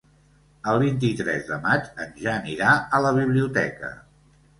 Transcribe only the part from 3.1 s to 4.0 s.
biblioteca.